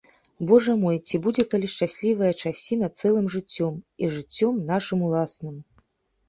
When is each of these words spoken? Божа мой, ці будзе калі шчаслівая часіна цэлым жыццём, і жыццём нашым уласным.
Божа 0.51 0.73
мой, 0.83 0.95
ці 1.09 1.19
будзе 1.27 1.43
калі 1.51 1.67
шчаслівая 1.73 2.31
часіна 2.43 2.89
цэлым 3.03 3.29
жыццём, 3.35 3.77
і 4.05 4.09
жыццём 4.15 4.53
нашым 4.73 4.99
уласным. 5.11 5.55